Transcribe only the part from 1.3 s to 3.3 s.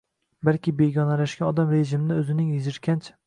odam rejimni o‘zining jirkanch